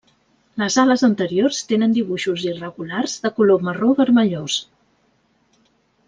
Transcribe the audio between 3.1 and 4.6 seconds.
de color marró-vermellós.